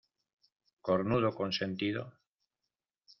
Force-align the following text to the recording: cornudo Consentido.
cornudo 0.85 1.29
Consentido. 1.39 2.03